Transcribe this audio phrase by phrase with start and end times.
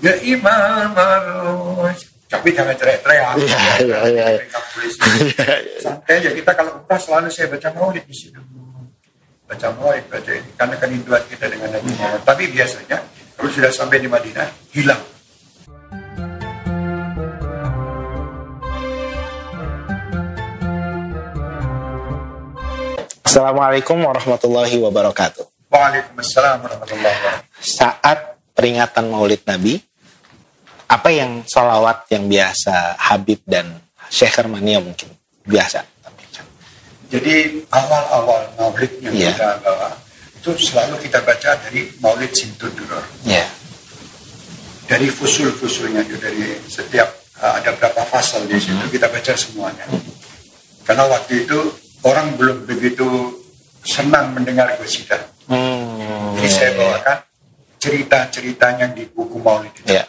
[0.00, 2.08] ya imam harus.
[2.30, 4.24] Tapi jangan teriak-teriak Iya, iya, iya.
[4.38, 4.98] Mereka polisi.
[5.84, 6.30] santai aja.
[6.30, 8.38] Kita kalau umrah selalu saya baca maulid di situ.
[9.50, 10.50] Baca maulid baca ini.
[10.54, 12.22] Karena kerinduan kita dengan Nabi Muhammad.
[12.22, 13.02] Tapi biasanya
[13.34, 15.02] kalau sudah sampai di Madinah hilang.
[23.26, 25.70] Assalamualaikum warahmatullahi wabarakatuh.
[25.70, 27.62] Waalaikumsalam warahmatullahi wabarakatuh.
[27.62, 28.18] Saat
[28.54, 29.78] peringatan Maulid Nabi,
[30.90, 33.78] apa yang salawat yang biasa Habib dan
[34.10, 35.06] Syekh Hermania mungkin
[35.46, 35.86] biasa?
[37.10, 39.34] Jadi awal-awal maulid yang Iya.
[39.34, 39.90] kita bawa
[40.34, 43.02] itu selalu kita baca dari maulid Simtuduror.
[43.26, 43.46] Ya,
[44.86, 47.06] Dari fusul-fusulnya itu dari setiap
[47.38, 48.90] uh, ada berapa fasal di situ Mm-hmm.
[48.90, 49.86] kita baca semuanya.
[50.82, 51.58] Karena waktu itu
[52.02, 53.06] orang belum begitu
[53.82, 55.22] senang mendengar qasidah.
[55.46, 57.18] hmm, Jadi saya bawakan
[57.78, 59.94] cerita-ceritanya di buku maulid itu.
[59.94, 60.06] Ya,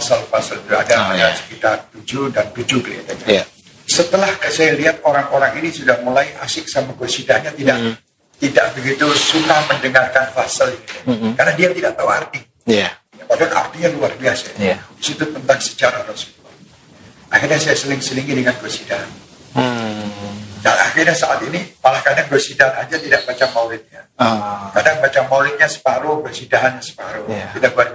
[0.00, 1.28] Per fasal-fasal itu ada, Oh, ada iya.
[1.36, 3.26] sekitar tujuh dan tujuh kelihatannya.
[3.28, 3.44] ya,
[3.84, 7.92] setelah saya lihat orang-orang ini sudah mulai asik sama qasidahnya tidak Mhm.
[8.40, 10.88] tidak begitu suka mendengarkan fasal ini.
[11.04, 11.30] Mhm.
[11.36, 12.40] karena dia tidak tahu arti.
[12.64, 12.88] Ya,
[13.28, 14.56] padahal artinya luar biasa.
[14.56, 14.72] Di
[15.04, 16.54] situ tentang sejarah Rasulullah.
[17.28, 19.04] Akhirnya saya seling-selingi dengan qasidah
[19.54, 24.02] hmm, dan akhirnya saat ini malah kadang qasidah aja tidak baca maulidnya.
[24.18, 27.28] Ah, kadang baca maulidnya separuh qasidahannya separuh.
[27.28, 27.48] Iya.
[27.54, 27.88] tidak buat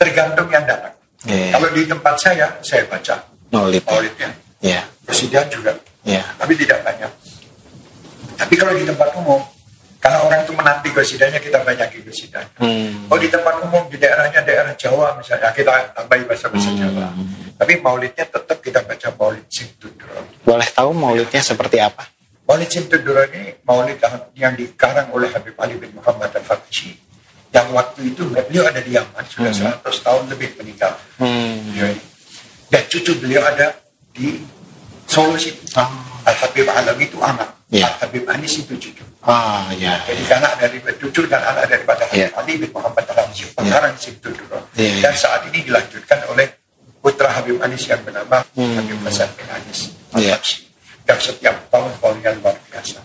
[0.00, 0.94] tergantung yang datang
[1.28, 1.52] Iya.
[1.52, 3.16] kalau di tempat saya saya baca
[3.52, 3.84] Maulid.
[3.84, 5.72] maulidnya Ya, qasidah juga
[6.04, 7.08] ya, tapi tidak banyak.
[8.36, 9.40] Tapi kalau di tempat umum,
[9.96, 12.44] karena orang itu menanti gosidanya, kita banyak gosidah.
[12.60, 17.08] hmm, Oh di tempat umum, di daerahnya daerah Jawa misalnya, kita tambahi bahasa-bahasa Jawa.
[17.56, 20.24] Tapi maulidnya tetap kita baca maulid Simtuduro.
[20.44, 22.04] boleh tahu Maulidnya seperti apa?
[22.48, 23.96] Maulid Simtuduro ini maulid
[24.36, 26.96] yang dikarang oleh Habib Ali bin Muhammad al-Habashi.
[27.50, 30.94] Yang waktu itu beliau ada di Yaman, sudah 100 tahun lebih meninggal.
[31.18, 32.02] Hmm, Beliau ini.
[32.70, 33.74] Dan cucu beliau ada
[34.14, 34.38] di
[35.10, 35.58] Solo sini.
[35.74, 35.90] ah,
[36.22, 37.50] Al-Habib Alam itu anak.
[37.66, 37.90] Iya.
[37.90, 39.02] Al-Habib Anis itu cucu.
[39.26, 42.30] ah, ya, Jadi anak dari cucu dan anak daripada Iya.
[42.38, 43.50] Ali bin Muhammad Al-Hamzi.
[43.58, 44.54] Pengarang situ dulu.
[44.78, 45.02] Iya, iya.
[45.10, 46.46] Dan saat ini dilanjutkan oleh
[47.02, 48.78] putra Habib Anis yang bernama Hmm.
[48.78, 49.90] Habib Hasan bin Anis.
[50.14, 50.38] Iya.
[50.38, 50.62] Al-Habsyi.
[51.10, 52.98] Yang setiap tahun tahunnya luar biasa.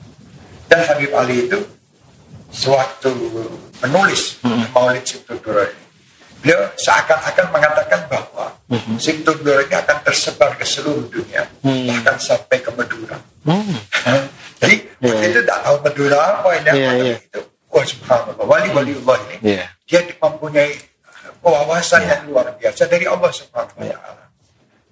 [0.70, 1.58] Dan Habib Ali itu
[2.56, 3.12] sewaktu
[3.84, 4.64] menulis Hmm.
[4.72, 5.84] Maulid Simtuduro ini,
[6.40, 8.96] beliau seakan-akan mengatakan bahwa Hmm.
[8.96, 11.86] Simtuduro ini akan tersebar ke seluruh dunia, Hmm.
[11.92, 13.20] bahkan sampai ke Madura.
[13.44, 13.76] hmm,
[14.64, 15.12] Jadi Iya.
[15.12, 17.16] waktu itu tak tahu Madura apa ini Iya, apa iya.
[17.20, 17.40] itu.
[17.68, 19.66] Wah subhanallah, wali-wali Allah ini Iya.
[19.86, 20.72] dia mempunyai
[21.44, 22.10] wawasan Iya.
[22.10, 24.24] yang luar biasa dari Allah subhanahu wa ta'ala.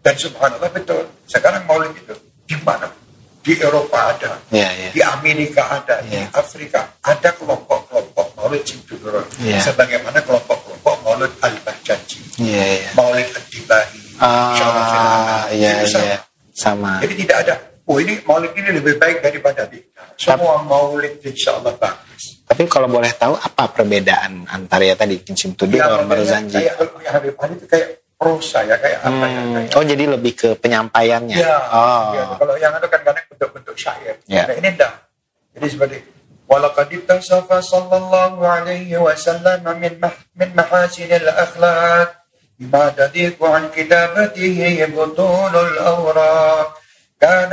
[0.03, 2.11] Dan subhanallah betul, sekarang maulid itu
[2.43, 2.91] di mana?
[3.43, 4.89] Di Eropa ada, Iya, iya.
[4.89, 6.31] di Amerika ada, di Iya.
[6.31, 9.19] Afrika ada kelompok-kelompok maulid Simtuduro.
[9.37, 9.59] Iya.
[9.59, 12.89] Sebagaimana kelompok-kelompok maulid Al-Bahjanji, iya, iya.
[12.95, 13.99] maulid Ad-Dibahi,
[14.55, 16.15] Syaraf Ah, iya, Itu sama.
[16.55, 16.91] sama.
[17.03, 20.03] Jadi tidak ada, oh ini maulid ini lebih baik daripada kita.
[20.15, 22.39] Semua maulid insya Allah bagus.
[22.43, 26.63] Tapi kalau boleh tahu apa perbedaan antara ya tadi Kinsim Tudu Ya, dan Barzanji?
[26.63, 26.79] Kayak
[27.09, 29.39] Habib Ali itu kayak prosa ya, kayak apa ya.
[29.41, 31.35] Hmm, Kayak, oh jadi lebih ke penyampaiannya.
[31.35, 33.22] ya, oh, ya, kalau yang itu kan kadang
[33.77, 34.19] syair.
[34.29, 34.47] Ya.
[34.47, 34.93] Nah ini enggak.
[35.53, 35.99] Jadi seperti
[36.53, 42.07] ولقد اتصف صلى الله عليه وسلم من مح من محاسن الأخلاق
[42.59, 46.67] بما تضيق عن كتابته بطول الأوراق
[47.21, 47.51] كان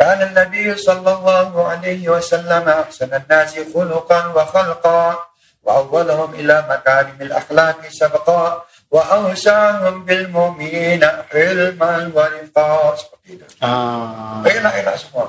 [0.00, 5.18] كان النبي صلى الله عليه وسلم أحسن الناس خلقا وخلقا
[5.62, 13.45] وأولهم إلى مكارم الأخلاق سبقا وأوسعهم بالمؤمنين حلما ورفقا seperti itu.
[13.61, 15.27] Ah, Enak-enak semua.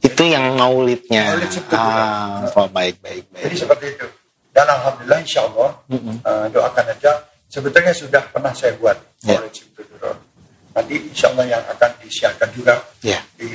[0.00, 1.32] itu yang maulidnya.
[1.32, 3.56] Maulid Sabtu ah, oh, baik, baik, Jadi baik.
[3.56, 4.06] seperti itu.
[4.54, 6.16] Dan alhamdulillah insya Allah Mm-mm.
[6.22, 7.12] uh, doakan aja.
[7.48, 9.40] Sebetulnya sudah pernah saya buat Ya.
[9.40, 10.12] Maulid Sabtu Duro.
[10.76, 13.48] Nanti insya Allah yang akan disiarkan juga Ya, di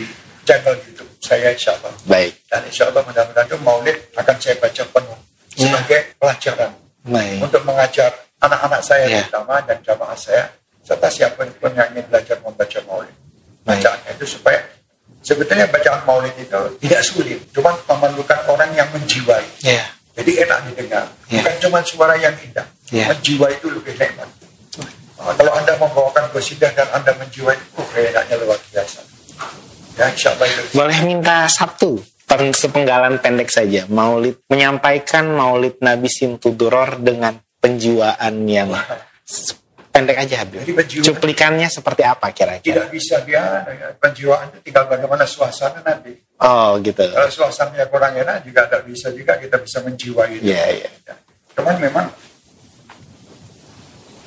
[0.44, 1.94] channel YouTube saya insya Allah.
[2.04, 5.20] baik, Dan insya Allah mudah-mudahan itu Maulid akan saya baca penuh
[5.54, 5.68] Ya.
[5.68, 6.72] sebagai pelajaran
[7.06, 7.38] baik.
[7.44, 8.12] untuk mengajar
[8.45, 9.25] anak-anak saya Ya.
[9.25, 10.53] terutama dan jamaah saya
[10.85, 13.17] serta siapa pun pun yang ingin belajar membaca Maulid.
[13.65, 14.61] Bacaannya itu supaya
[15.21, 19.45] sebetulnya bacaan Maulid itu tidak sulit, cuma memerlukan orang yang menjiwai.
[19.65, 21.09] Ya, Jadi enak didengar.
[21.27, 21.41] Ya.
[21.41, 22.69] Bukan cuma suara yang indah.
[22.93, 23.09] Ya.
[23.11, 24.29] Menjiwa itu lebih nikmat.
[25.19, 29.01] Nah, kalau Anda membawakan qasidah dan Anda menjiwai, uh, enaknya luar biasa.
[29.97, 30.63] Ya, insya Allah itu.
[30.77, 33.89] boleh minta satu pen- sepenggalan pendek saja.
[33.89, 38.69] Maulid menyampaikan Maulid Nabi Simtuduror dengan penjiwaan yang
[39.89, 40.61] pendek aja Habib.
[41.01, 42.85] Cuplikannya seperti apa kira-kira?
[42.85, 46.13] Tidak bisa dia, ya, penjiwaan itu tinggal bagaimana suasana nanti.
[46.45, 47.01] Oh, gitu.
[47.09, 50.45] Kalau suasananya kurang enak juga tidak bisa juga kita bisa menjiwai itu.
[50.51, 50.91] Iya, iya.
[51.09, 51.15] Ya.
[51.57, 52.07] Cuman memang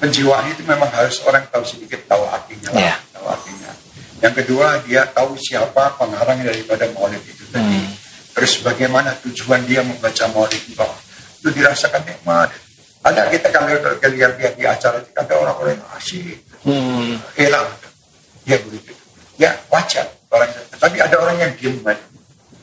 [0.02, 2.96] penjiwaan itu memang harus orang tahu sedikit tahu artinya lah, Iya.
[3.14, 3.72] tahu artinya.
[4.18, 7.86] Yang kedua dia tahu siapa pengarang daripada maulid itu tadi.
[7.86, 7.92] Hmm.
[8.34, 10.88] Terus bagaimana tujuan dia membaca maulid itu.
[11.44, 12.50] Itu dirasakan nikmat.
[13.06, 17.16] Ada kita kalau lihat-lihat di acara itu ada orang-orang yang asyik, Hmm.
[17.38, 17.68] hilang.
[18.44, 18.92] Ya begitu.
[19.38, 21.98] Ya wajar orang tapi ada orang yang diem kan.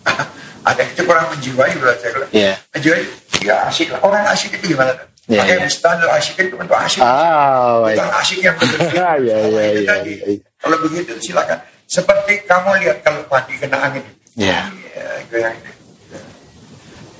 [0.68, 2.30] ada itu kurang menjiwai berarti saya bilang.
[2.34, 2.52] Iya.
[2.74, 3.02] Menjiwai
[3.44, 4.00] ya asik lah.
[4.02, 4.92] Orang asik itu gimana?
[5.24, 5.68] Iya, Pakai iya.
[5.72, 7.00] standar asik itu bentuk asik.
[7.00, 7.96] Ah, baik.
[7.96, 8.78] Bukan asik yang betul.
[8.84, 10.12] Iya, iya, Itu iya, tadi.
[10.20, 10.36] iya.
[10.60, 11.58] Kalau begitu silakan.
[11.84, 14.04] Seperti kamu lihat kalau mandi kena angin.
[14.36, 14.68] Iya.
[14.68, 15.70] Ya, goyang itu.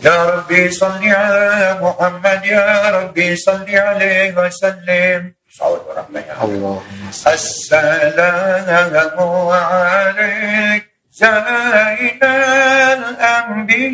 [0.04, 2.63] Ya Rabbi salli ala Muhammad Ya
[2.95, 9.18] Rabbi salli alaihi wa sallim Saud orang banyak Allahumma السلام
[9.51, 12.24] عليك زين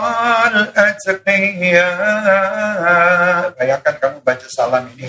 [2.42, 5.08] الأتقياء Bayangkan kamu baca salam ini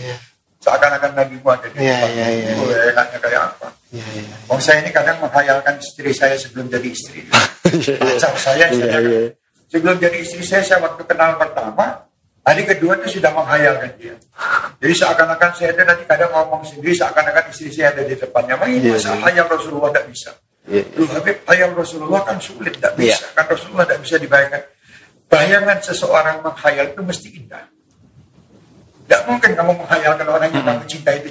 [0.62, 2.10] Seakan-akan Nabi Muhammad ada di Iya, depan.
[2.14, 4.34] iya, iya, Oh, enaknya kayak apa Iya, iya.
[4.57, 7.21] Oh, saya ini kadang menghayalkan istri saya sebelum jadi istri.
[8.01, 9.21] Pacar saya, Iya, saya iya.
[9.69, 12.09] sebelum jadi istri saya, saya waktu kenal pertama,
[12.41, 14.17] hari kedua itu sudah menghayalkan dia.
[14.81, 18.57] Jadi seakan-akan saya itu nanti kadang ngomong sendiri, seakan-akan istri saya ada di depannya.
[18.57, 19.21] Masa Iya, masa iya.
[19.29, 20.31] hayal Rasulullah tidak bisa.
[20.65, 20.83] Iya.
[20.97, 23.13] Lu Habib, hayal Rasulullah kan sulit, tidak Iya.
[23.13, 23.25] bisa.
[23.37, 24.61] Kan Rasulullah tidak bisa dibayangkan.
[25.27, 27.63] Bayangan seseorang menghayal itu mesti indah.
[29.05, 31.29] Tidak mungkin kamu menghayalkan orang yang kamu cintai itu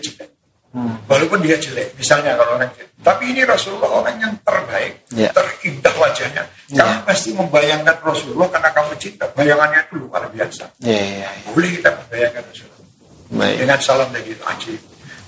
[0.76, 1.08] jelek.
[1.08, 2.90] Walaupun dia jelek, misalnya kalau orang jelek.
[3.00, 5.30] Tapi ini Rasulullah orang yang terbaik, Ya.
[5.32, 6.42] terindah wajahnya.
[6.68, 9.24] Kamu pasti membayangkan Rasulullah karena kamu cinta.
[9.32, 10.64] Bayangannya itu luar biasa.
[10.84, 11.48] Iya, iya, iya.
[11.54, 12.84] Boleh kita membayangkan Rasulullah.
[13.26, 13.56] Baik.
[13.64, 14.80] Dengan salam itu ajib.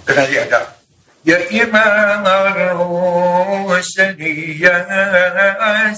[0.04, 0.60] Dan nanti ada
[1.26, 2.22] Ya Imam
[3.28, 4.78] al-Husni Ya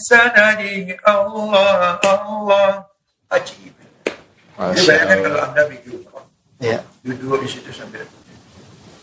[0.08, 2.88] Sanadi Allah Allah
[3.30, 3.70] Ajib.
[4.58, 5.40] Jadi Masya bayangkan kalau.
[5.46, 6.24] Anda bikin umrah,
[6.60, 6.78] Iya.
[7.06, 8.02] duduk di situ sambil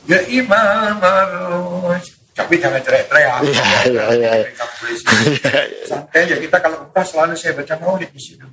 [0.08, 3.42] Ya Imam al-Husni tapi jangan teriak-teriak.
[3.50, 4.32] Iya, iya, iya.
[4.46, 5.04] Teriak polisi.
[5.90, 8.46] Santai aja kita kalau umrah selalu saya baca maulid di situ.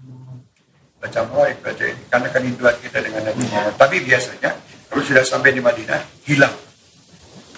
[0.97, 3.77] Baca maulid, baca ini karena kerinduan kita dengan Nabi Muhammad.
[3.77, 4.51] Tapi biasanya
[4.89, 6.57] kalau sudah sampai di Madinah hilang.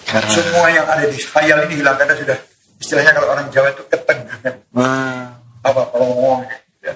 [0.03, 2.37] Karena Semua yang ada di khayal ini hilang karena sudah
[2.75, 5.31] istilahnya kalau orang Jawa itu ketegangan Wah.
[5.63, 6.43] apa kalau
[6.83, 6.95] ya.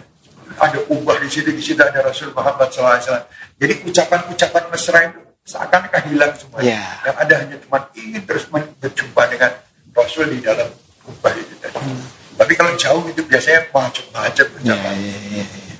[0.59, 2.99] ada ubah di situ di situ ada Rasul Muhammad SAW.
[3.55, 6.59] Jadi ucapan-ucapan mesra itu seakan-akan hilang semua.
[6.61, 6.81] Ya.
[7.05, 9.51] Yang ada hanya cuma ingin terus berjumpa dengan
[9.91, 10.69] Rasul di dalam
[11.05, 11.79] ubah itu tadi.
[12.37, 14.93] Tapi kalau jauh itu biasanya macet-macet Iya, ucapan.
[14.97, 15.45] iya, iya.
[15.45, 15.75] iya.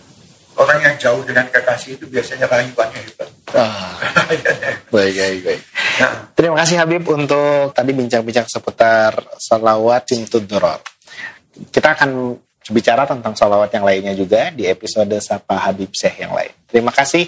[0.60, 3.30] Orang yang jauh dengan kekasih itu biasanya rayuannya hebat.
[3.56, 3.98] Ah,
[4.94, 5.62] baik, baik, baik.
[5.98, 10.82] Nah, Terima kasih Habib untuk tadi bincang-bincang seputar salawat Simtud Duror.
[11.72, 12.36] Kita akan
[12.70, 16.54] bicara tentang salawat yang lainnya juga di episode Sapa Habib Syekh yang lain.
[16.70, 17.28] Terima kasih.